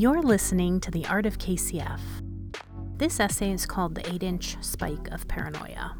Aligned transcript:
You're 0.00 0.22
listening 0.22 0.80
to 0.80 0.90
The 0.90 1.04
Art 1.08 1.26
of 1.26 1.36
KCF. 1.36 2.00
This 2.96 3.20
essay 3.20 3.52
is 3.52 3.66
called 3.66 3.94
The 3.94 4.14
8 4.14 4.22
Inch 4.22 4.56
Spike 4.62 5.08
of 5.08 5.28
Paranoia 5.28 5.94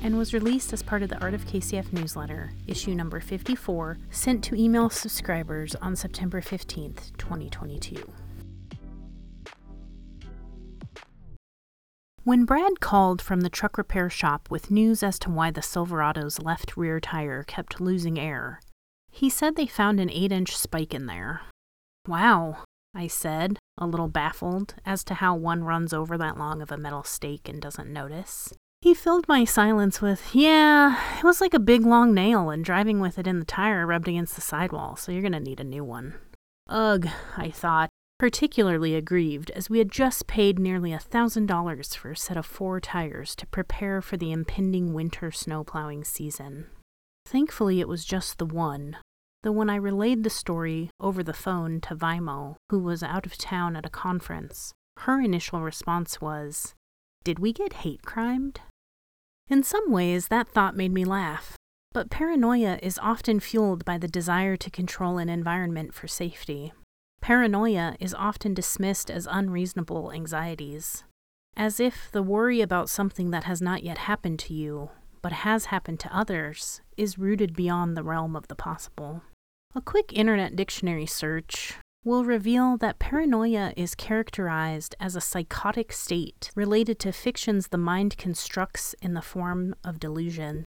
and 0.00 0.16
was 0.16 0.32
released 0.32 0.72
as 0.72 0.80
part 0.80 1.02
of 1.02 1.08
the 1.08 1.20
Art 1.20 1.34
of 1.34 1.44
KCF 1.44 1.92
newsletter, 1.92 2.52
issue 2.68 2.94
number 2.94 3.18
54, 3.18 3.98
sent 4.12 4.44
to 4.44 4.54
email 4.54 4.88
subscribers 4.88 5.74
on 5.74 5.96
September 5.96 6.40
15th, 6.40 7.16
2022. 7.18 8.08
When 12.22 12.44
Brad 12.44 12.78
called 12.78 13.20
from 13.20 13.40
the 13.40 13.50
truck 13.50 13.76
repair 13.76 14.08
shop 14.08 14.52
with 14.52 14.70
news 14.70 15.02
as 15.02 15.18
to 15.18 15.30
why 15.30 15.50
the 15.50 15.62
Silverado's 15.62 16.38
left 16.38 16.76
rear 16.76 17.00
tire 17.00 17.42
kept 17.42 17.80
losing 17.80 18.20
air, 18.20 18.60
he 19.10 19.28
said 19.28 19.56
they 19.56 19.66
found 19.66 19.98
an 19.98 20.10
8 20.10 20.30
inch 20.30 20.56
spike 20.56 20.94
in 20.94 21.06
there. 21.06 21.40
Wow, 22.06 22.58
I 22.94 23.06
said, 23.06 23.58
a 23.78 23.86
little 23.86 24.08
baffled 24.08 24.74
as 24.84 25.02
to 25.04 25.14
how 25.14 25.34
one 25.34 25.64
runs 25.64 25.92
over 25.92 26.18
that 26.18 26.38
long 26.38 26.60
of 26.60 26.70
a 26.70 26.76
metal 26.76 27.04
stake 27.04 27.48
and 27.48 27.60
doesn't 27.60 27.92
notice. 27.92 28.52
He 28.82 28.94
filled 28.94 29.28
my 29.28 29.44
silence 29.44 30.02
with, 30.02 30.34
Yeah, 30.34 31.18
it 31.18 31.24
was 31.24 31.40
like 31.40 31.54
a 31.54 31.60
big 31.60 31.86
long 31.86 32.12
nail, 32.12 32.50
and 32.50 32.64
driving 32.64 32.98
with 33.00 33.18
it 33.18 33.26
in 33.26 33.38
the 33.38 33.44
tire 33.44 33.86
rubbed 33.86 34.08
against 34.08 34.34
the 34.34 34.40
sidewall, 34.40 34.96
so 34.96 35.12
you're 35.12 35.22
gonna 35.22 35.40
need 35.40 35.60
a 35.60 35.64
new 35.64 35.84
one. 35.84 36.14
Ugh, 36.68 37.08
I 37.36 37.50
thought, 37.50 37.90
particularly 38.18 38.94
aggrieved 38.94 39.50
as 39.50 39.70
we 39.70 39.78
had 39.78 39.90
just 39.90 40.26
paid 40.26 40.58
nearly 40.58 40.92
a 40.92 40.98
thousand 40.98 41.46
dollars 41.46 41.94
for 41.94 42.10
a 42.10 42.16
set 42.16 42.36
of 42.36 42.44
four 42.44 42.80
tires 42.80 43.34
to 43.36 43.46
prepare 43.46 44.02
for 44.02 44.16
the 44.16 44.32
impending 44.32 44.92
winter 44.92 45.30
snowplowing 45.30 46.04
season. 46.04 46.66
Thankfully, 47.26 47.80
it 47.80 47.88
was 47.88 48.04
just 48.04 48.38
the 48.38 48.46
one, 48.46 48.96
though 49.42 49.52
when 49.52 49.70
I 49.70 49.76
relayed 49.76 50.22
the 50.22 50.30
story 50.30 50.90
over 51.00 51.22
the 51.22 51.32
phone 51.32 51.80
to 51.82 51.96
Vaimo, 51.96 52.56
who 52.70 52.78
was 52.78 53.02
out 53.02 53.26
of 53.26 53.36
town 53.36 53.76
at 53.76 53.86
a 53.86 53.90
conference, 53.90 54.72
her 54.98 55.20
initial 55.20 55.62
response 55.62 56.20
was, 56.20 56.74
Did 57.24 57.38
we 57.38 57.52
get 57.52 57.72
hate 57.84 58.02
crimed? 58.02 58.60
In 59.48 59.62
some 59.62 59.90
ways, 59.90 60.28
that 60.28 60.48
thought 60.48 60.76
made 60.76 60.92
me 60.92 61.04
laugh, 61.04 61.56
but 61.92 62.10
paranoia 62.10 62.78
is 62.82 62.98
often 63.02 63.40
fueled 63.40 63.84
by 63.84 63.98
the 63.98 64.08
desire 64.08 64.56
to 64.56 64.70
control 64.70 65.18
an 65.18 65.28
environment 65.28 65.92
for 65.92 66.06
safety. 66.06 66.72
Paranoia 67.20 67.96
is 68.00 68.14
often 68.14 68.54
dismissed 68.54 69.10
as 69.10 69.28
unreasonable 69.30 70.12
anxieties, 70.12 71.04
as 71.56 71.80
if 71.80 72.10
the 72.10 72.22
worry 72.22 72.60
about 72.60 72.88
something 72.88 73.30
that 73.30 73.44
has 73.44 73.60
not 73.60 73.82
yet 73.82 73.98
happened 73.98 74.38
to 74.40 74.54
you, 74.54 74.90
but 75.20 75.32
has 75.32 75.66
happened 75.66 76.00
to 76.00 76.16
others, 76.16 76.80
is 76.96 77.18
rooted 77.18 77.54
beyond 77.54 77.96
the 77.96 78.02
realm 78.02 78.34
of 78.34 78.48
the 78.48 78.56
possible. 78.56 79.22
A 79.74 79.80
quick 79.80 80.12
internet 80.12 80.54
dictionary 80.54 81.06
search 81.06 81.78
will 82.04 82.24
reveal 82.24 82.76
that 82.76 82.98
paranoia 82.98 83.72
is 83.74 83.94
characterized 83.94 84.94
as 85.00 85.16
a 85.16 85.20
psychotic 85.20 85.92
state 85.92 86.50
related 86.54 86.98
to 86.98 87.12
fictions 87.12 87.68
the 87.68 87.78
mind 87.78 88.18
constructs 88.18 88.94
in 89.00 89.14
the 89.14 89.22
form 89.22 89.74
of 89.82 89.98
delusion, 89.98 90.66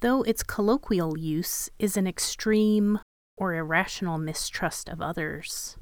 though 0.00 0.22
its 0.22 0.44
colloquial 0.44 1.18
use 1.18 1.68
is 1.80 1.96
an 1.96 2.06
extreme 2.06 3.00
or 3.36 3.54
irrational 3.54 4.18
mistrust 4.18 4.88
of 4.88 5.00
others. 5.00 5.76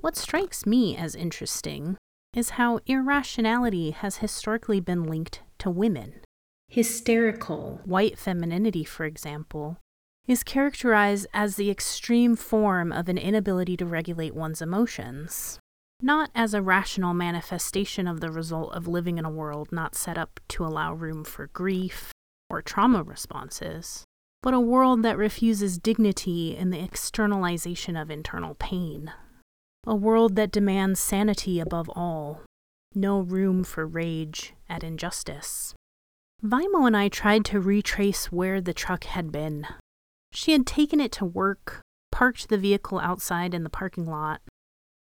What 0.00 0.14
strikes 0.14 0.66
me 0.66 0.98
as 0.98 1.14
interesting 1.14 1.96
is 2.34 2.50
how 2.50 2.80
irrationality 2.86 3.92
has 3.92 4.18
historically 4.18 4.80
been 4.80 5.04
linked 5.04 5.40
to 5.60 5.70
women. 5.70 6.20
Hysterical 6.68 7.80
white 7.86 8.18
femininity, 8.18 8.84
for 8.84 9.06
example, 9.06 9.78
is 10.28 10.44
characterized 10.44 11.26
as 11.34 11.56
the 11.56 11.70
extreme 11.70 12.36
form 12.36 12.92
of 12.92 13.08
an 13.08 13.18
inability 13.18 13.76
to 13.78 13.86
regulate 13.86 14.34
one's 14.34 14.62
emotions, 14.62 15.58
not 16.00 16.30
as 16.34 16.54
a 16.54 16.62
rational 16.62 17.14
manifestation 17.14 18.06
of 18.06 18.20
the 18.20 18.30
result 18.30 18.72
of 18.72 18.86
living 18.86 19.18
in 19.18 19.24
a 19.24 19.30
world 19.30 19.72
not 19.72 19.96
set 19.96 20.16
up 20.16 20.38
to 20.48 20.64
allow 20.64 20.94
room 20.94 21.24
for 21.24 21.48
grief 21.48 22.12
or 22.48 22.62
trauma 22.62 23.02
responses, 23.02 24.04
but 24.42 24.54
a 24.54 24.60
world 24.60 25.02
that 25.02 25.18
refuses 25.18 25.78
dignity 25.78 26.56
in 26.56 26.70
the 26.70 26.82
externalization 26.82 27.96
of 27.96 28.10
internal 28.10 28.54
pain 28.54 29.10
a 29.88 29.94
world 29.94 30.36
that 30.36 30.52
demands 30.52 31.00
sanity 31.00 31.60
above 31.60 31.90
all, 31.96 32.42
no 32.94 33.20
room 33.20 33.64
for 33.64 33.86
rage 33.86 34.52
at 34.68 34.84
injustice. 34.84 35.74
Vaimo 36.44 36.86
and 36.86 36.94
I 36.94 37.08
tried 37.08 37.44
to 37.46 37.58
retrace 37.58 38.30
where 38.30 38.60
the 38.60 38.74
truck 38.74 39.04
had 39.04 39.32
been. 39.32 39.66
She 40.32 40.52
had 40.52 40.66
taken 40.66 41.00
it 41.00 41.12
to 41.12 41.24
work, 41.24 41.82
parked 42.12 42.48
the 42.48 42.58
vehicle 42.58 42.98
outside 42.98 43.54
in 43.54 43.64
the 43.64 43.70
parking 43.70 44.06
lot. 44.06 44.40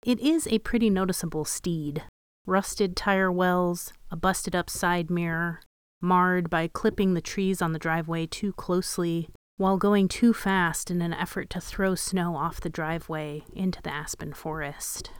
It 0.04 0.20
is 0.20 0.46
a 0.46 0.58
pretty 0.58 0.90
noticeable 0.90 1.44
steed 1.44 2.04
rusted 2.46 2.96
tire 2.96 3.32
wells, 3.32 3.92
a 4.10 4.16
busted 4.16 4.54
up 4.54 4.68
side 4.68 5.10
mirror, 5.10 5.60
marred 6.00 6.50
by 6.50 6.68
clipping 6.68 7.14
the 7.14 7.20
trees 7.20 7.62
on 7.62 7.72
the 7.72 7.78
driveway 7.78 8.26
too 8.26 8.52
closely 8.52 9.30
while 9.56 9.76
going 9.76 10.08
too 10.08 10.32
fast 10.32 10.90
in 10.90 11.00
an 11.00 11.14
effort 11.14 11.48
to 11.48 11.60
throw 11.60 11.94
snow 11.94 12.36
off 12.36 12.60
the 12.60 12.68
driveway 12.68 13.42
into 13.54 13.80
the 13.82 13.92
aspen 13.92 14.32
forest. 14.32 15.10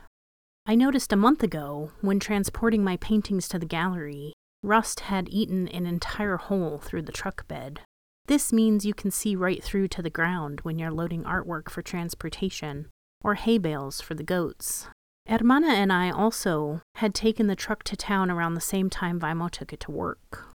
I 0.66 0.75
noticed 0.75 1.12
a 1.12 1.16
month 1.16 1.43
ago, 1.43 1.93
when 2.00 2.19
transporting 2.19 2.82
my 2.82 2.97
paintings 2.97 3.49
to 3.49 3.59
the 3.59 3.66
gallery, 3.66 4.32
rust 4.62 5.00
had 5.00 5.28
eaten 5.28 5.69
an 5.69 5.87
entire 5.87 6.37
hole 6.37 6.78
through 6.78 7.03
the 7.03 7.12
truck 7.12 7.47
bed. 7.47 7.81
This 8.27 8.53
means 8.53 8.87
you 8.87 8.95
can 8.95 9.11
see 9.11 9.37
right 9.37 9.62
through 9.62 9.89
to 9.89 10.03
the 10.03 10.11
ground 10.11 10.61
when 10.62 10.79
you're 10.79 10.91
loading 10.91 11.25
artwork 11.25 11.69
for 11.69 11.83
transportation, 11.83 12.89
or 13.23 13.35
hay 13.35 13.59
bales 13.59 14.01
for 14.01 14.15
the 14.15 14.23
goats. 14.23 14.89
Hermana 15.29 15.69
and 15.69 15.93
I 15.93 16.11
also 16.11 16.81
had 16.97 17.15
taken 17.15 17.47
the 17.47 17.57
truck 17.57 17.83
to 17.85 17.97
town 17.97 18.31
around 18.31 18.55
the 18.55 18.61
same 18.61 18.89
time 18.89 19.21
Vaimo 19.21 19.51
took 19.51 19.73
it 19.73 19.81
to 19.81 19.91
work. 19.91 20.49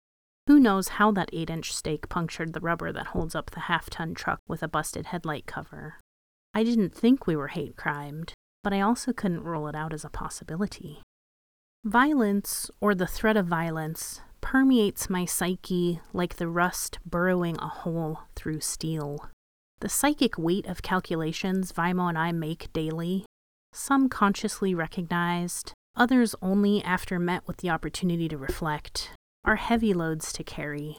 Who 0.47 0.59
knows 0.59 0.89
how 0.89 1.11
that 1.11 1.29
8 1.31 1.49
inch 1.51 1.73
stake 1.73 2.09
punctured 2.09 2.53
the 2.53 2.59
rubber 2.59 2.91
that 2.91 3.07
holds 3.07 3.35
up 3.35 3.51
the 3.51 3.61
half 3.61 3.89
ton 3.89 4.15
truck 4.15 4.39
with 4.47 4.63
a 4.63 4.67
busted 4.67 5.07
headlight 5.07 5.45
cover? 5.45 5.97
I 6.55 6.63
didn't 6.63 6.95
think 6.95 7.27
we 7.27 7.35
were 7.35 7.49
hate 7.49 7.75
crimed, 7.75 8.33
but 8.63 8.73
I 8.73 8.81
also 8.81 9.13
couldn't 9.13 9.43
rule 9.43 9.67
it 9.67 9.75
out 9.75 9.93
as 9.93 10.03
a 10.03 10.09
possibility. 10.09 11.03
Violence, 11.85 12.71
or 12.81 12.95
the 12.95 13.05
threat 13.07 13.37
of 13.37 13.45
violence, 13.45 14.21
permeates 14.49 15.11
my 15.11 15.25
psyche 15.25 16.01
like 16.11 16.37
the 16.37 16.47
rust 16.47 16.97
burrowing 17.05 17.55
a 17.59 17.67
hole 17.67 18.21
through 18.35 18.59
steel. 18.59 19.29
The 19.79 19.89
psychic 19.89 20.39
weight 20.39 20.65
of 20.65 20.81
calculations 20.81 21.71
Vaimo 21.71 22.09
and 22.09 22.17
I 22.17 22.31
make 22.31 22.73
daily, 22.73 23.25
some 23.73 24.09
consciously 24.09 24.73
recognized, 24.73 25.73
others 25.95 26.33
only 26.41 26.83
after 26.83 27.19
met 27.19 27.47
with 27.47 27.57
the 27.57 27.69
opportunity 27.69 28.27
to 28.27 28.39
reflect, 28.39 29.11
are 29.45 29.57
heavy 29.57 29.93
loads 29.93 30.33
to 30.33 30.43
carry. 30.43 30.97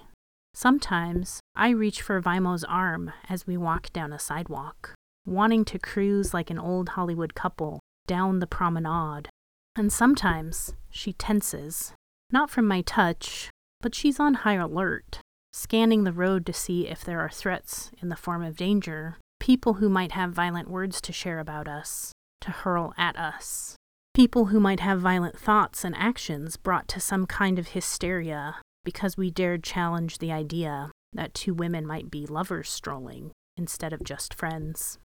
Sometimes 0.55 1.41
I 1.57 1.71
reach 1.71 2.03
for 2.03 2.23
Vaimo's 2.23 2.63
arm 2.63 3.13
as 3.29 3.49
we 3.49 3.57
walk 3.57 3.93
down 3.93 4.13
a 4.13 4.21
sidewalk, 4.21 4.95
wanting 5.27 5.65
to 5.65 5.79
cruise 5.81 6.33
like 6.33 6.51
an 6.51 6.59
old 6.61 6.91
Hollywood 6.91 7.35
couple 7.35 7.81
down 8.07 8.39
the 8.39 8.47
promenade. 8.47 9.29
And 9.75 9.93
sometimes 9.93 10.77
she 10.89 11.15
tenses, 11.15 11.95
not 12.33 12.51
from 12.51 12.67
my 12.67 12.83
touch, 12.83 13.51
but 13.81 13.95
she's 13.95 14.21
on 14.21 14.35
high 14.35 14.55
alert, 14.55 15.21
scanning 15.53 16.05
the 16.05 16.13
road 16.13 16.47
to 16.47 16.53
see 16.53 16.87
if 16.87 17.05
there 17.05 17.21
are 17.21 17.31
threats 17.31 17.91
in 18.01 18.09
the 18.09 18.17
form 18.17 18.43
of 18.43 18.57
danger, 18.57 19.19
people 19.39 19.75
who 19.75 19.89
might 19.89 20.13
have 20.13 20.33
violent 20.33 20.69
words 20.69 21.01
to 21.01 21.13
share 21.13 21.39
about 21.39 21.67
us, 21.67 22.13
to 22.41 22.51
hurl 22.51 22.93
at 22.97 23.17
us. 23.17 23.77
People 24.15 24.47
who 24.47 24.61
might 24.61 24.81
have 24.81 25.01
violent 25.01 25.39
thoughts 25.39 25.85
and 25.85 25.95
actions 25.97 26.57
brought 26.57 26.89
to 26.89 27.01
some 27.01 27.27
kind 27.27 27.59
of 27.59 27.69
hysteria 27.69 28.57
because 28.85 29.17
we 29.17 29.31
dared 29.31 29.63
challenge 29.63 30.19
the 30.19 30.33
idea 30.33 30.91
that 31.13 31.35
two 31.35 31.55
women 31.55 31.87
might 31.87 32.11
be 32.11 32.27
lovers 32.27 32.69
strolling 32.69 33.31
instead 33.57 33.93
of 33.93 34.05
just 34.05 34.35
friends. 34.35 34.99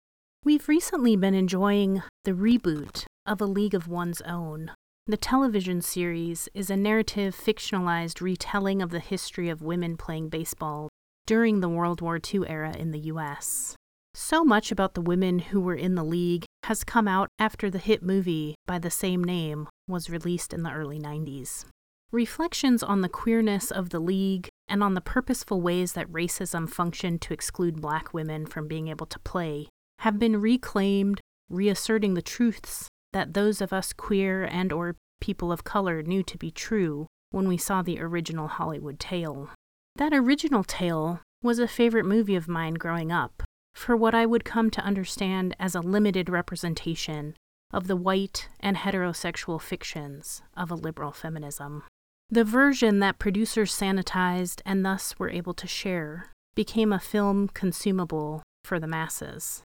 We've 0.43 0.67
recently 0.67 1.15
been 1.15 1.33
enjoying 1.33 2.03
the 2.23 2.33
reboot 2.33 3.05
of 3.25 3.41
A 3.41 3.45
League 3.45 3.73
of 3.73 3.87
One's 3.87 4.21
Own. 4.21 4.71
The 5.07 5.17
television 5.17 5.81
series 5.81 6.49
is 6.55 6.71
a 6.71 6.75
narrative 6.75 7.35
fictionalized 7.35 8.21
retelling 8.21 8.81
of 8.81 8.89
the 8.89 8.99
history 8.99 9.49
of 9.49 9.61
women 9.61 9.97
playing 9.97 10.29
baseball 10.29 10.89
during 11.27 11.59
the 11.59 11.69
World 11.69 12.01
War 12.01 12.17
II 12.17 12.47
era 12.47 12.75
in 12.75 12.89
the 12.89 13.11
US. 13.11 13.75
So 14.15 14.43
much 14.43 14.71
about 14.71 14.95
the 14.95 15.01
women 15.01 15.37
who 15.37 15.61
were 15.61 15.75
in 15.75 15.93
the 15.93 16.03
league 16.03 16.45
has 16.63 16.83
come 16.83 17.07
out 17.07 17.29
after 17.37 17.69
the 17.69 17.77
hit 17.77 18.01
movie 18.01 18.55
by 18.65 18.79
the 18.79 18.89
same 18.89 19.23
name 19.23 19.67
was 19.87 20.09
released 20.09 20.53
in 20.53 20.63
the 20.63 20.71
early 20.71 20.97
90s. 20.97 21.65
Reflections 22.11 22.81
on 22.81 23.01
the 23.01 23.09
queerness 23.09 23.69
of 23.69 23.91
the 23.91 23.99
League 23.99 24.47
and 24.67 24.81
on 24.81 24.95
the 24.95 25.01
purposeful 25.01 25.61
ways 25.61 25.93
that 25.93 26.11
racism 26.11 26.67
functioned 26.67 27.21
to 27.21 27.33
exclude 27.33 27.79
black 27.79 28.11
women 28.11 28.47
from 28.47 28.67
being 28.67 28.87
able 28.87 29.05
to 29.05 29.19
play 29.19 29.67
have 29.99 30.17
been 30.17 30.41
reclaimed, 30.41 31.21
reasserting 31.47 32.15
the 32.15 32.23
truths 32.23 32.87
that 33.15 33.33
those 33.33 33.61
of 33.61 33.71
us 33.71 33.93
queer 33.93 34.43
and 34.43 34.73
or 34.73 34.97
people 35.21 35.49
of 35.49 35.63
color 35.63 36.03
knew 36.03 36.21
to 36.21 36.37
be 36.37 36.51
true 36.51 37.07
when 37.31 37.47
we 37.47 37.55
saw 37.55 37.81
the 37.81 38.01
original 38.01 38.49
Hollywood 38.49 38.99
tale. 38.99 39.51
That 39.95 40.13
original 40.13 40.65
tale 40.65 41.21
was 41.41 41.57
a 41.57 41.65
favorite 41.65 42.05
movie 42.05 42.35
of 42.35 42.49
mine 42.49 42.73
growing 42.73 43.13
up, 43.13 43.41
for 43.73 43.95
what 43.95 44.13
I 44.13 44.25
would 44.25 44.43
come 44.43 44.69
to 44.71 44.81
understand 44.81 45.55
as 45.57 45.75
a 45.75 45.79
limited 45.79 46.29
representation 46.29 47.37
of 47.71 47.87
the 47.87 47.95
white 47.95 48.49
and 48.59 48.75
heterosexual 48.75 49.61
fictions 49.61 50.41
of 50.57 50.69
a 50.69 50.75
liberal 50.75 51.13
feminism. 51.13 51.83
The 52.29 52.43
version 52.43 52.99
that 52.99 53.17
producers 53.17 53.71
sanitized 53.71 54.61
and 54.65 54.85
thus 54.85 55.17
were 55.17 55.29
able 55.29 55.53
to 55.53 55.67
share 55.67 56.31
became 56.53 56.91
a 56.91 56.99
film 56.99 57.47
consumable 57.47 58.43
for 58.65 58.77
the 58.77 58.87
masses. 58.87 59.63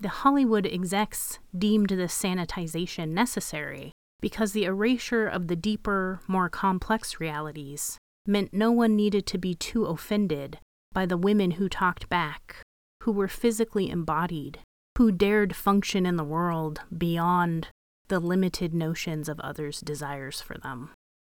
The 0.00 0.08
Hollywood 0.08 0.66
execs 0.66 1.40
deemed 1.56 1.90
this 1.90 2.18
sanitization 2.18 3.10
necessary 3.10 3.92
because 4.22 4.52
the 4.52 4.64
erasure 4.64 5.26
of 5.26 5.48
the 5.48 5.56
deeper, 5.56 6.20
more 6.26 6.48
complex 6.48 7.20
realities 7.20 7.98
meant 8.26 8.54
no 8.54 8.72
one 8.72 8.96
needed 8.96 9.26
to 9.26 9.36
be 9.36 9.54
too 9.54 9.84
offended 9.84 10.58
by 10.94 11.04
the 11.04 11.18
women 11.18 11.52
who 11.52 11.68
talked 11.68 12.08
back, 12.08 12.62
who 13.02 13.12
were 13.12 13.28
physically 13.28 13.90
embodied, 13.90 14.60
who 14.96 15.12
dared 15.12 15.54
function 15.54 16.06
in 16.06 16.16
the 16.16 16.24
world 16.24 16.80
beyond 16.96 17.68
the 18.08 18.20
limited 18.20 18.72
notions 18.72 19.28
of 19.28 19.38
others' 19.40 19.80
desires 19.80 20.40
for 20.40 20.56
them. 20.56 20.90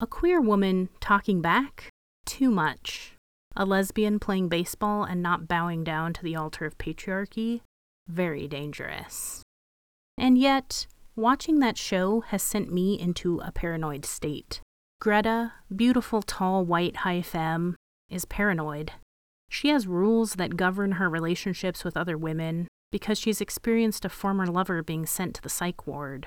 A 0.01 0.07
queer 0.07 0.39
woman 0.39 0.91
talking 1.01 1.41
back? 1.41 1.89
Too 2.27 2.51
much. 2.51 3.15
A 3.57 3.65
lesbian 3.65 4.19
playing 4.19 4.51
baseball 4.51 5.05
and 5.05 5.23
not 5.23 5.49
bowing 5.49 5.83
down 5.83 6.13
to 6.13 6.23
the 6.23 6.37
altar 6.37 6.67
of 6.67 6.77
patriarchy? 6.77 7.63
Very 8.11 8.49
dangerous. 8.49 9.43
And 10.19 10.37
yet, 10.37 10.89
watching 11.15 11.61
that 11.61 11.79
show 11.79 12.23
has 12.23 12.43
sent 12.43 12.73
me 12.73 12.99
into 12.99 13.39
a 13.39 13.53
paranoid 13.53 14.05
state. 14.05 14.61
Greta, 15.01 15.53
beautiful, 15.75 16.21
tall, 16.21 16.65
white, 16.65 16.97
high 16.97 17.23
femme, 17.23 17.77
is 18.11 18.25
paranoid. 18.25 18.91
She 19.49 19.69
has 19.69 19.87
rules 19.87 20.35
that 20.35 20.57
govern 20.57 20.93
her 20.93 21.09
relationships 21.09 21.85
with 21.85 21.97
other 21.97 22.19
women 22.19 22.67
because 22.91 23.17
she's 23.17 23.41
experienced 23.41 24.05
a 24.05 24.09
former 24.09 24.47
lover 24.47 24.83
being 24.83 25.07
sent 25.07 25.37
to 25.37 25.43
the 25.43 25.49
psych 25.49 25.87
ward. 25.87 26.27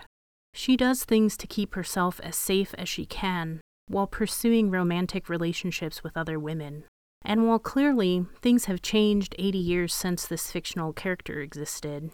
She 0.54 0.78
does 0.78 1.04
things 1.04 1.36
to 1.36 1.48
keep 1.48 1.76
herself 1.76 2.22
as 2.24 2.38
safe 2.38 2.74
as 2.78 2.88
she 2.88 3.06
can 3.06 3.60
while 3.90 4.08
pursuing 4.08 4.72
romantic 4.72 5.28
relationships 5.28 6.02
with 6.02 6.16
other 6.16 6.40
women. 6.40 6.86
And 7.26 7.48
while 7.48 7.60
clearly 7.60 8.26
things 8.42 8.66
have 8.66 8.82
changed 8.82 9.36
80 9.40 9.58
years 9.58 9.94
since 9.94 10.26
this 10.26 10.52
fictional 10.52 10.94
character 10.94 11.40
existed, 11.42 12.12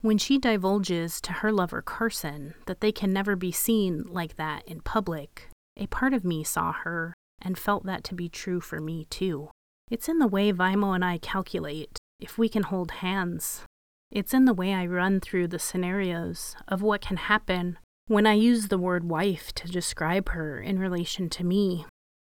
when 0.00 0.18
she 0.18 0.38
divulges 0.38 1.20
to 1.22 1.32
her 1.32 1.50
lover 1.50 1.80
Carson 1.80 2.54
that 2.66 2.80
they 2.80 2.92
can 2.92 3.12
never 3.12 3.36
be 3.36 3.50
seen 3.50 4.04
like 4.06 4.36
that 4.36 4.62
in 4.68 4.80
public, 4.80 5.48
a 5.78 5.86
part 5.86 6.12
of 6.12 6.24
me 6.24 6.44
saw 6.44 6.72
her 6.72 7.14
and 7.40 7.58
felt 7.58 7.86
that 7.86 8.04
to 8.04 8.14
be 8.14 8.28
true 8.28 8.60
for 8.60 8.80
me 8.80 9.06
too. 9.08 9.48
It's 9.90 10.08
in 10.08 10.18
the 10.18 10.26
way 10.26 10.52
Vaimo 10.52 10.94
and 10.94 11.04
I 11.04 11.18
calculate 11.18 11.98
if 12.20 12.36
we 12.36 12.48
can 12.48 12.64
hold 12.64 12.90
hands. 12.90 13.62
It's 14.10 14.34
in 14.34 14.44
the 14.44 14.54
way 14.54 14.74
I 14.74 14.86
run 14.86 15.20
through 15.20 15.48
the 15.48 15.58
scenarios 15.58 16.54
of 16.68 16.82
what 16.82 17.00
can 17.00 17.16
happen 17.16 17.78
when 18.06 18.26
I 18.26 18.34
use 18.34 18.68
the 18.68 18.78
word 18.78 19.04
wife 19.04 19.52
to 19.54 19.68
describe 19.68 20.28
her 20.30 20.60
in 20.60 20.78
relation 20.78 21.30
to 21.30 21.44
me. 21.44 21.86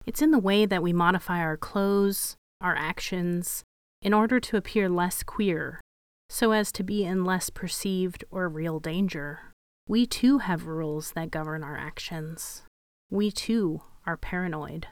It's 0.10 0.24
in 0.24 0.32
the 0.32 0.40
way 0.40 0.66
that 0.66 0.82
we 0.82 0.92
modify 0.92 1.38
our 1.38 1.56
clothes, 1.56 2.36
our 2.62 2.76
actions, 2.76 3.64
in 4.02 4.12
order 4.12 4.40
to 4.40 4.58
appear 4.58 4.90
less 4.90 5.22
queer, 5.22 5.82
so 6.32 6.52
as 6.52 6.72
to 6.72 6.84
be 6.84 7.06
in 7.06 7.26
less 7.26 7.52
perceived 7.52 8.24
or 8.32 8.50
real 8.50 8.80
danger. 8.80 9.54
We 9.88 10.08
too 10.08 10.40
have 10.40 10.66
rules 10.66 11.12
that 11.12 11.30
govern 11.30 11.64
our 11.64 11.78
actions. 11.78 12.64
We 13.12 13.30
too 13.30 13.84
are 14.08 14.18
paranoid. 14.18 14.88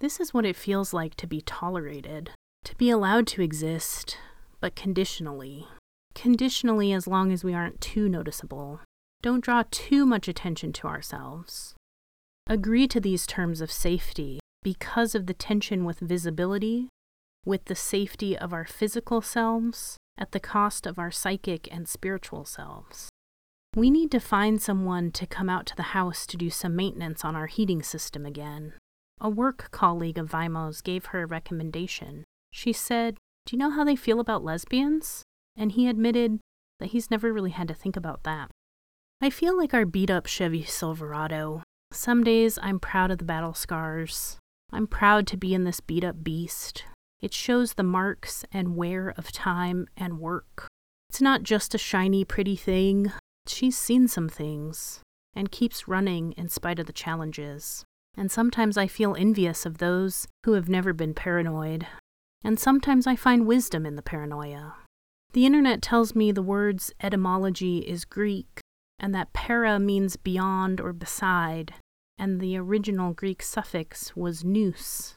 This 0.00 0.20
is 0.20 0.34
what 0.34 0.44
it 0.44 0.54
feels 0.54 0.92
like 0.92 1.14
to 1.14 1.26
be 1.26 1.40
tolerated, 1.40 2.28
to 2.64 2.76
be 2.76 2.90
allowed 2.90 3.26
to 3.28 3.40
exist, 3.40 4.18
but 4.60 4.76
conditionally. 4.76 5.66
Conditionally, 6.14 6.92
as 6.92 7.06
long 7.06 7.32
as 7.32 7.42
we 7.42 7.54
aren't 7.54 7.80
too 7.80 8.06
noticeable, 8.06 8.80
don't 9.22 9.42
draw 9.42 9.64
too 9.70 10.04
much 10.04 10.28
attention 10.28 10.74
to 10.74 10.88
ourselves. 10.88 11.74
Agree 12.48 12.86
to 12.88 13.00
these 13.00 13.26
terms 13.26 13.62
of 13.62 13.72
safety 13.72 14.41
because 14.62 15.14
of 15.14 15.26
the 15.26 15.34
tension 15.34 15.84
with 15.84 15.98
visibility, 16.00 16.88
with 17.44 17.64
the 17.64 17.74
safety 17.74 18.36
of 18.36 18.52
our 18.52 18.64
physical 18.64 19.20
selves, 19.20 19.96
at 20.18 20.32
the 20.32 20.40
cost 20.40 20.86
of 20.86 20.98
our 20.98 21.10
psychic 21.10 21.68
and 21.72 21.88
spiritual 21.88 22.44
selves. 22.44 23.08
We 23.74 23.90
need 23.90 24.10
to 24.10 24.20
find 24.20 24.60
someone 24.60 25.10
to 25.12 25.26
come 25.26 25.48
out 25.48 25.66
to 25.66 25.76
the 25.76 25.94
house 25.94 26.26
to 26.26 26.36
do 26.36 26.50
some 26.50 26.76
maintenance 26.76 27.24
on 27.24 27.34
our 27.34 27.46
heating 27.46 27.82
system 27.82 28.26
again. 28.26 28.74
A 29.20 29.30
work 29.30 29.68
colleague 29.70 30.18
of 30.18 30.30
Vaimo's 30.30 30.82
gave 30.82 31.06
her 31.06 31.22
a 31.22 31.26
recommendation. 31.26 32.24
She 32.50 32.72
said, 32.72 33.16
Do 33.46 33.56
you 33.56 33.58
know 33.58 33.70
how 33.70 33.84
they 33.84 33.96
feel 33.96 34.20
about 34.20 34.44
lesbians? 34.44 35.22
And 35.56 35.72
he 35.72 35.88
admitted 35.88 36.40
that 36.80 36.90
he's 36.90 37.10
never 37.10 37.32
really 37.32 37.50
had 37.50 37.68
to 37.68 37.74
think 37.74 37.96
about 37.96 38.24
that. 38.24 38.50
I 39.22 39.30
feel 39.30 39.56
like 39.56 39.72
our 39.72 39.86
beat 39.86 40.10
up 40.10 40.26
Chevy 40.26 40.64
Silverado. 40.64 41.62
Some 41.92 42.24
days 42.24 42.58
I'm 42.60 42.80
proud 42.80 43.10
of 43.10 43.18
the 43.18 43.24
battle 43.24 43.54
scars. 43.54 44.38
I'm 44.72 44.86
proud 44.86 45.26
to 45.28 45.36
be 45.36 45.54
in 45.54 45.64
this 45.64 45.80
beat 45.80 46.04
up 46.04 46.24
beast. 46.24 46.84
It 47.20 47.34
shows 47.34 47.74
the 47.74 47.82
marks 47.82 48.44
and 48.52 48.76
wear 48.76 49.14
of 49.16 49.30
time 49.30 49.86
and 49.96 50.18
work. 50.18 50.66
It's 51.08 51.20
not 51.20 51.42
just 51.42 51.74
a 51.74 51.78
shiny, 51.78 52.24
pretty 52.24 52.56
thing. 52.56 53.12
She's 53.46 53.76
seen 53.76 54.08
some 54.08 54.28
things 54.28 55.00
and 55.34 55.52
keeps 55.52 55.88
running 55.88 56.32
in 56.32 56.48
spite 56.48 56.78
of 56.78 56.86
the 56.86 56.92
challenges. 56.92 57.84
And 58.16 58.30
sometimes 58.30 58.76
I 58.76 58.86
feel 58.86 59.14
envious 59.14 59.64
of 59.64 59.78
those 59.78 60.26
who 60.44 60.52
have 60.52 60.68
never 60.68 60.92
been 60.92 61.14
paranoid. 61.14 61.86
And 62.42 62.58
sometimes 62.58 63.06
I 63.06 63.16
find 63.16 63.46
wisdom 63.46 63.86
in 63.86 63.96
the 63.96 64.02
paranoia. 64.02 64.74
The 65.32 65.46
internet 65.46 65.80
tells 65.80 66.14
me 66.14 66.32
the 66.32 66.42
word's 66.42 66.92
etymology 67.02 67.78
is 67.78 68.04
Greek 68.04 68.60
and 69.02 69.14
that 69.14 69.32
para 69.32 69.78
means 69.80 70.16
beyond 70.16 70.80
or 70.80 70.92
beside, 70.92 71.74
and 72.18 72.40
the 72.40 72.56
original 72.56 73.12
Greek 73.12 73.42
suffix 73.42 74.14
was 74.16 74.44
nous, 74.44 75.14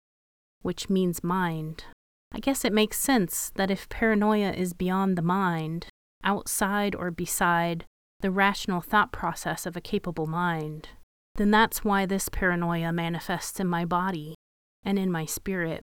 which 0.62 0.90
means 0.90 1.24
mind. 1.24 1.86
I 2.32 2.40
guess 2.40 2.66
it 2.66 2.74
makes 2.74 3.00
sense 3.00 3.52
that 3.56 3.72
if 3.72 3.88
paranoia 3.90 4.52
is 4.52 4.74
beyond 4.74 5.18
the 5.18 5.22
mind, 5.22 5.88
outside 6.24 6.96
or 6.96 7.12
beside 7.12 7.86
the 8.20 8.32
rational 8.32 8.82
thought 8.82 9.12
process 9.12 9.66
of 9.66 9.78
a 9.78 9.82
capable 9.82 10.28
mind, 10.28 10.90
then 11.36 11.52
that's 11.52 11.84
why 11.84 12.06
this 12.06 12.30
paranoia 12.30 12.92
manifests 12.92 13.60
in 13.60 13.68
my 13.68 13.86
body 13.86 14.36
and 14.84 14.98
in 14.98 15.12
my 15.12 15.26
spirit. 15.26 15.82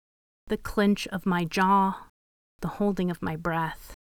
The 0.46 0.56
clench 0.56 1.06
of 1.08 1.26
my 1.26 1.44
jaw, 1.44 2.06
the 2.60 2.68
holding 2.68 3.10
of 3.10 3.22
my 3.22 3.36
breath, 3.36 3.94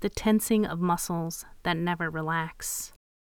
the 0.00 0.08
tensing 0.08 0.64
of 0.64 0.80
muscles 0.80 1.44
that 1.62 1.76
never 1.76 2.10
relax, 2.10 2.92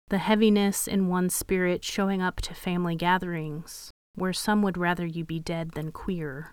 the 0.10 0.18
heaviness 0.20 0.88
in 0.88 1.08
one's 1.08 1.36
spirit 1.36 1.84
showing 1.84 2.22
up 2.22 2.40
to 2.42 2.54
family 2.54 2.96
gatherings, 2.96 3.92
where 4.14 4.34
some 4.34 4.62
would 4.62 4.78
rather 4.78 5.06
you 5.06 5.26
be 5.26 5.40
dead 5.40 5.72
than 5.72 5.92
queer, 5.92 6.52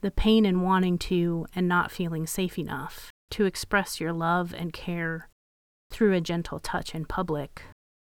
the 0.00 0.10
pain 0.10 0.44
in 0.44 0.62
wanting 0.62 0.98
to 0.98 1.46
and 1.54 1.68
not 1.68 1.92
feeling 1.92 2.26
safe 2.26 2.58
enough 2.58 3.10
to 3.30 3.44
express 3.44 4.00
your 4.00 4.12
love 4.12 4.54
and 4.56 4.72
care 4.72 5.28
through 5.90 6.12
a 6.12 6.20
gentle 6.20 6.58
touch 6.58 6.94
in 6.94 7.04
public, 7.04 7.62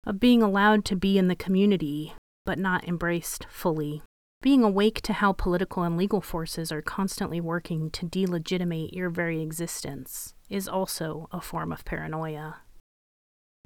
of 0.06 0.18
being 0.18 0.42
allowed 0.42 0.84
to 0.84 0.96
be 0.96 1.18
in 1.18 1.28
the 1.28 1.36
community 1.36 2.14
but 2.46 2.58
not 2.58 2.88
embraced 2.88 3.46
fully, 3.50 4.02
being 4.40 4.64
awake 4.64 5.02
to 5.02 5.12
how 5.12 5.32
political 5.32 5.82
and 5.82 5.96
legal 5.96 6.22
forces 6.22 6.72
are 6.72 6.82
constantly 6.82 7.40
working 7.40 7.90
to 7.90 8.06
delegitimate 8.06 8.94
your 8.94 9.10
very 9.10 9.42
existence 9.42 10.34
is 10.48 10.66
also 10.66 11.28
a 11.32 11.40
form 11.40 11.70
of 11.70 11.84
paranoia 11.84 12.56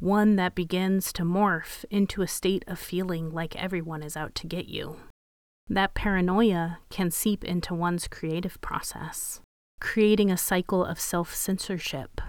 one 0.05 0.37
that 0.37 0.55
begins 0.55 1.15
to 1.15 1.23
morph 1.23 1.83
into 1.91 2.21
a 2.21 2.29
state 2.29 2.63
of 2.67 2.79
feeling 2.79 3.31
like 3.31 3.57
everyone 3.57 4.03
is 4.03 4.19
out 4.19 4.35
to 4.35 4.47
get 4.47 4.69
you. 4.69 4.97
That 5.67 5.95
paranoia 5.95 6.79
can 6.91 7.11
seep 7.11 7.43
into 7.43 7.73
one's 7.73 8.07
creative 8.07 8.61
process, 8.61 9.41
creating 9.81 10.31
a 10.31 10.37
cycle 10.37 10.85
of 10.85 11.01
self 11.01 11.35
censorship, 11.35 12.21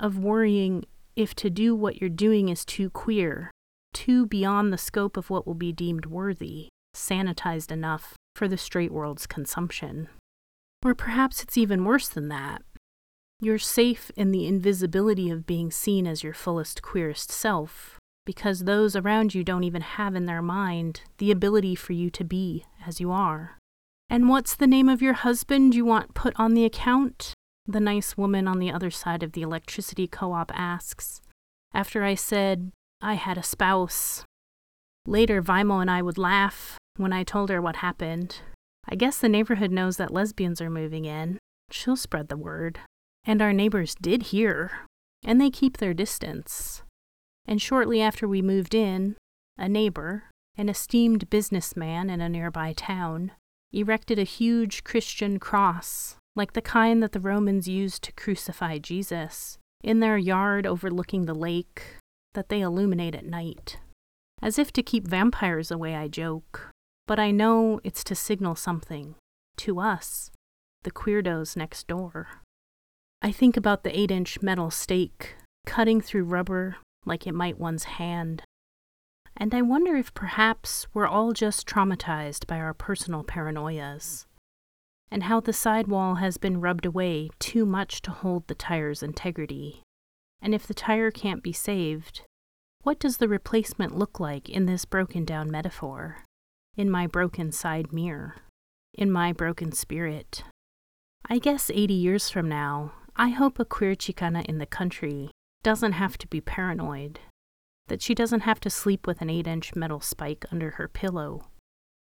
of 0.00 0.18
worrying 0.18 0.86
if 1.14 1.34
to 1.36 1.50
do 1.50 1.76
what 1.76 2.00
you're 2.00 2.08
doing 2.08 2.48
is 2.48 2.64
too 2.64 2.88
queer, 2.88 3.50
too 3.92 4.24
beyond 4.26 4.72
the 4.72 4.78
scope 4.78 5.18
of 5.18 5.28
what 5.28 5.46
will 5.46 5.54
be 5.54 5.72
deemed 5.72 6.06
worthy, 6.06 6.68
sanitized 6.96 7.70
enough 7.70 8.14
for 8.34 8.48
the 8.48 8.56
straight 8.56 8.90
world's 8.90 9.26
consumption. 9.26 10.08
Or 10.82 10.94
perhaps 10.94 11.42
it's 11.42 11.58
even 11.58 11.84
worse 11.84 12.08
than 12.08 12.28
that. 12.28 12.62
You're 13.44 13.58
safe 13.58 14.10
in 14.16 14.30
the 14.30 14.46
invisibility 14.46 15.28
of 15.28 15.44
being 15.44 15.70
seen 15.70 16.06
as 16.06 16.24
your 16.24 16.32
fullest, 16.32 16.80
queerest 16.80 17.30
self, 17.30 17.98
because 18.24 18.60
those 18.60 18.96
around 18.96 19.34
you 19.34 19.44
don't 19.44 19.64
even 19.64 19.82
have 19.82 20.14
in 20.14 20.24
their 20.24 20.40
mind 20.40 21.02
the 21.18 21.30
ability 21.30 21.74
for 21.74 21.92
you 21.92 22.08
to 22.08 22.24
be 22.24 22.64
as 22.86 23.00
you 23.00 23.10
are. 23.10 23.58
And 24.08 24.30
what's 24.30 24.56
the 24.56 24.66
name 24.66 24.88
of 24.88 25.02
your 25.02 25.12
husband 25.12 25.74
you 25.74 25.84
want 25.84 26.14
put 26.14 26.32
on 26.40 26.54
the 26.54 26.64
account? 26.64 27.34
The 27.66 27.80
nice 27.80 28.16
woman 28.16 28.48
on 28.48 28.60
the 28.60 28.70
other 28.70 28.90
side 28.90 29.22
of 29.22 29.32
the 29.32 29.42
electricity 29.42 30.06
co 30.06 30.32
op 30.32 30.50
asks, 30.54 31.20
after 31.74 32.02
I 32.02 32.14
said 32.14 32.72
I 33.02 33.12
had 33.12 33.36
a 33.36 33.42
spouse. 33.42 34.24
Later, 35.04 35.42
Vaimo 35.42 35.82
and 35.82 35.90
I 35.90 36.00
would 36.00 36.16
laugh 36.16 36.78
when 36.96 37.12
I 37.12 37.24
told 37.24 37.50
her 37.50 37.60
what 37.60 37.76
happened. 37.76 38.40
I 38.88 38.94
guess 38.94 39.18
the 39.18 39.28
neighborhood 39.28 39.70
knows 39.70 39.98
that 39.98 40.14
lesbians 40.14 40.62
are 40.62 40.70
moving 40.70 41.04
in. 41.04 41.36
She'll 41.70 41.96
spread 41.96 42.28
the 42.28 42.38
word. 42.38 42.80
And 43.26 43.40
our 43.40 43.52
neighbors 43.52 43.94
did 43.94 44.24
hear, 44.24 44.70
and 45.24 45.40
they 45.40 45.50
keep 45.50 45.78
their 45.78 45.94
distance. 45.94 46.82
And 47.46 47.60
shortly 47.60 48.00
after 48.00 48.28
we 48.28 48.42
moved 48.42 48.74
in, 48.74 49.16
a 49.56 49.68
neighbor, 49.68 50.24
an 50.56 50.68
esteemed 50.68 51.30
businessman 51.30 52.10
in 52.10 52.20
a 52.20 52.28
nearby 52.28 52.72
town, 52.74 53.32
erected 53.72 54.18
a 54.18 54.24
huge 54.24 54.84
Christian 54.84 55.38
cross, 55.38 56.16
like 56.36 56.52
the 56.52 56.62
kind 56.62 57.02
that 57.02 57.12
the 57.12 57.20
Romans 57.20 57.68
used 57.68 58.02
to 58.04 58.12
crucify 58.12 58.78
Jesus, 58.78 59.58
in 59.82 60.00
their 60.00 60.18
yard 60.18 60.66
overlooking 60.66 61.26
the 61.26 61.34
lake 61.34 61.98
that 62.34 62.48
they 62.48 62.60
illuminate 62.60 63.14
at 63.14 63.26
night. 63.26 63.78
As 64.42 64.58
if 64.58 64.72
to 64.72 64.82
keep 64.82 65.06
vampires 65.06 65.70
away, 65.70 65.94
I 65.94 66.08
joke, 66.08 66.70
but 67.06 67.18
I 67.18 67.30
know 67.30 67.80
it's 67.84 68.04
to 68.04 68.14
signal 68.14 68.54
something 68.54 69.14
to 69.58 69.80
us, 69.80 70.30
the 70.82 70.90
queerdos 70.90 71.56
next 71.56 71.86
door. 71.86 72.42
I 73.24 73.32
think 73.32 73.56
about 73.56 73.84
the 73.84 73.98
8 73.98 74.10
inch 74.10 74.42
metal 74.42 74.70
stake 74.70 75.36
cutting 75.64 76.02
through 76.02 76.24
rubber 76.24 76.76
like 77.06 77.26
it 77.26 77.32
might 77.32 77.58
one's 77.58 77.84
hand. 77.84 78.42
And 79.34 79.54
I 79.54 79.62
wonder 79.62 79.96
if 79.96 80.12
perhaps 80.12 80.86
we're 80.92 81.06
all 81.06 81.32
just 81.32 81.66
traumatized 81.66 82.46
by 82.46 82.58
our 82.58 82.74
personal 82.74 83.24
paranoias, 83.24 84.26
and 85.10 85.22
how 85.22 85.40
the 85.40 85.54
sidewall 85.54 86.16
has 86.16 86.36
been 86.36 86.60
rubbed 86.60 86.84
away 86.84 87.30
too 87.38 87.64
much 87.64 88.02
to 88.02 88.10
hold 88.10 88.46
the 88.46 88.54
tire's 88.54 89.02
integrity. 89.02 89.80
And 90.42 90.54
if 90.54 90.66
the 90.66 90.74
tire 90.74 91.10
can't 91.10 91.42
be 91.42 91.54
saved, 91.54 92.20
what 92.82 92.98
does 92.98 93.16
the 93.16 93.28
replacement 93.28 93.96
look 93.96 94.20
like 94.20 94.50
in 94.50 94.66
this 94.66 94.84
broken 94.84 95.24
down 95.24 95.50
metaphor? 95.50 96.24
In 96.76 96.90
my 96.90 97.06
broken 97.06 97.52
side 97.52 97.90
mirror? 97.90 98.34
In 98.92 99.10
my 99.10 99.32
broken 99.32 99.72
spirit? 99.72 100.44
I 101.24 101.38
guess 101.38 101.70
80 101.70 101.94
years 101.94 102.28
from 102.28 102.50
now, 102.50 102.92
I 103.16 103.28
hope 103.28 103.60
a 103.60 103.64
queer 103.64 103.94
Chicana 103.94 104.44
in 104.46 104.58
the 104.58 104.66
country 104.66 105.30
doesn't 105.62 105.92
have 105.92 106.18
to 106.18 106.26
be 106.26 106.40
paranoid, 106.40 107.20
that 107.86 108.02
she 108.02 108.12
doesn't 108.12 108.40
have 108.40 108.58
to 108.60 108.70
sleep 108.70 109.06
with 109.06 109.20
an 109.20 109.30
8 109.30 109.46
inch 109.46 109.76
metal 109.76 110.00
spike 110.00 110.44
under 110.50 110.72
her 110.72 110.88
pillow, 110.88 111.46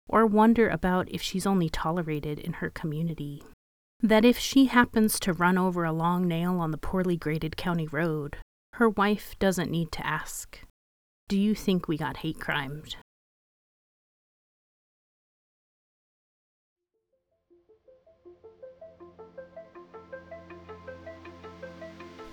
or 0.06 0.26
wonder 0.26 0.68
about 0.68 1.10
if 1.10 1.22
she's 1.22 1.46
only 1.46 1.70
tolerated 1.70 2.38
in 2.38 2.54
her 2.54 2.68
community. 2.68 3.42
That 4.00 4.26
if 4.26 4.38
she 4.38 4.66
happens 4.66 5.18
to 5.20 5.32
run 5.32 5.56
over 5.56 5.84
a 5.84 5.92
long 5.92 6.28
nail 6.28 6.60
on 6.60 6.72
the 6.72 6.78
poorly 6.78 7.16
graded 7.16 7.56
county 7.56 7.86
road, 7.86 8.36
her 8.74 8.90
wife 8.90 9.34
doesn't 9.38 9.70
need 9.70 9.90
to 9.92 10.06
ask, 10.06 10.60
Do 11.26 11.38
you 11.38 11.54
think 11.54 11.88
we 11.88 11.96
got 11.96 12.18
hate 12.18 12.38
crimed? 12.38 12.96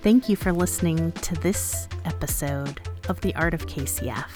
Thank 0.06 0.30
you 0.30 0.36
for 0.36 0.54
listening 0.54 1.12
to 1.14 1.34
this 1.34 1.88
episode 2.06 2.80
of 3.10 3.20
The 3.22 3.34
Art 3.34 3.56
of 3.56 3.66
KCF. 3.66 4.30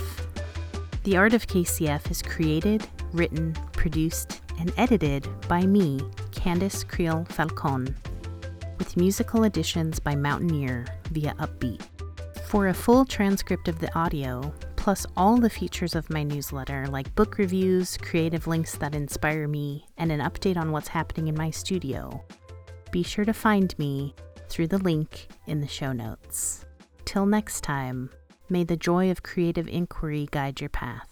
The 1.04 1.16
Art 1.16 1.36
of 1.36 1.46
KCF 1.46 2.10
is 2.10 2.24
created, 2.24 2.88
written, 3.14 3.54
produced, 3.74 4.42
and 4.60 4.74
edited 4.78 5.28
by 5.48 5.68
me, 5.68 6.00
Candice 6.32 6.84
Creel 6.88 7.24
Falcon, 7.26 7.96
with 8.80 8.98
musical 8.98 9.44
additions 9.44 10.00
by 10.00 10.16
Mountaineer 10.16 10.88
via 11.12 11.36
Uppbeat. 11.36 11.84
For 12.48 12.70
a 12.70 12.74
full 12.74 13.06
transcript 13.06 13.68
of 13.68 13.78
the 13.78 13.96
audio, 13.96 14.52
plus 14.76 15.06
all 15.16 15.38
the 15.38 15.52
features 15.52 15.94
of 15.94 16.10
my 16.10 16.24
newsletter 16.24 16.88
like 16.88 17.14
book 17.14 17.38
reviews, 17.38 17.96
creative 17.98 18.48
links 18.48 18.76
that 18.78 18.96
inspire 18.96 19.48
me, 19.48 19.86
and 20.00 20.12
an 20.12 20.22
update 20.22 20.58
on 20.58 20.72
what's 20.72 20.88
happening 20.88 21.28
in 21.28 21.36
my 21.36 21.52
studio, 21.52 22.24
be 22.92 23.04
sure 23.04 23.26
to 23.26 23.34
find 23.34 23.78
me 23.78 24.16
through 24.50 24.68
the 24.68 24.78
link 24.80 25.28
in 25.48 25.62
the 25.62 25.68
show 25.68 25.92
notes. 25.92 26.66
Till 27.06 27.26
next 27.26 27.62
time, 27.62 28.10
may 28.50 28.64
the 28.64 28.76
joy 28.78 29.12
of 29.12 29.24
creative 29.24 29.68
inquiry 29.68 30.28
guide 30.32 30.60
your 30.60 30.70
path. 30.70 31.09